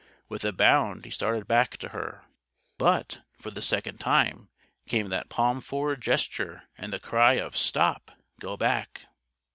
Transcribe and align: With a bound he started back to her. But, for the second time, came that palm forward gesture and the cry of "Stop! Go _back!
With 0.29 0.43
a 0.43 0.51
bound 0.51 1.05
he 1.05 1.11
started 1.11 1.47
back 1.47 1.77
to 1.77 1.89
her. 1.89 2.25
But, 2.79 3.21
for 3.39 3.51
the 3.51 3.61
second 3.61 3.99
time, 3.99 4.49
came 4.87 5.09
that 5.09 5.29
palm 5.29 5.61
forward 5.61 6.01
gesture 6.01 6.63
and 6.75 6.91
the 6.91 6.99
cry 6.99 7.35
of 7.35 7.55
"Stop! 7.55 8.09
Go 8.39 8.57
_back! 8.57 9.05